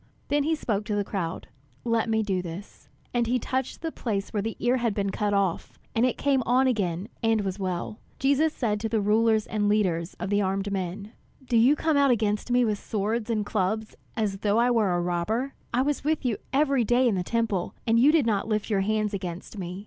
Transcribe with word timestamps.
Then 0.29 0.41
he 0.45 0.55
spoke 0.55 0.83
to 0.85 0.95
the 0.95 1.03
crowd, 1.03 1.47
"Let 1.83 2.09
me 2.09 2.23
do 2.23 2.41
this." 2.41 2.89
And 3.13 3.27
he 3.27 3.37
touched 3.37 3.81
the 3.83 3.91
place 3.91 4.33
where 4.33 4.41
the 4.41 4.55
ear 4.59 4.77
had 4.77 4.95
been 4.95 5.11
cut 5.11 5.31
off, 5.31 5.77
and 5.93 6.07
it 6.07 6.17
came 6.17 6.41
on 6.43 6.65
again 6.65 7.07
and 7.21 7.41
was 7.41 7.59
well. 7.59 7.99
Jesus 8.17 8.51
said 8.51 8.79
to 8.79 8.89
the 8.89 8.99
rulers 8.99 9.45
and 9.45 9.69
leaders 9.69 10.15
of 10.15 10.31
the 10.31 10.41
armed 10.41 10.71
men: 10.71 11.11
"Do 11.45 11.55
you 11.55 11.75
come 11.75 11.97
out 11.97 12.09
against 12.09 12.49
me 12.49 12.65
with 12.65 12.79
swords 12.79 13.29
and 13.29 13.45
clubs 13.45 13.95
as 14.17 14.37
though 14.37 14.57
I 14.57 14.71
were 14.71 14.91
a 14.95 14.99
robber? 15.01 15.53
I 15.71 15.83
was 15.83 16.03
with 16.03 16.25
you 16.25 16.37
every 16.51 16.83
day 16.83 17.07
in 17.07 17.13
the 17.13 17.21
Temple, 17.21 17.75
and 17.85 17.99
you 17.99 18.11
did 18.11 18.25
not 18.25 18.47
lift 18.47 18.71
your 18.71 18.81
hands 18.81 19.13
against 19.13 19.59
me. 19.59 19.79